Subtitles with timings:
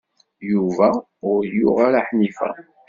[0.51, 0.87] Yuba
[1.31, 2.49] ur yuɣ ara Ḥnifa.